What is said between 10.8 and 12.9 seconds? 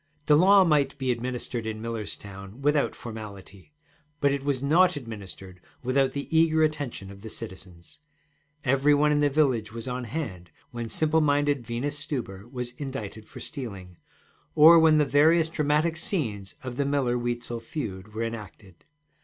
simple minded Venus Stuber was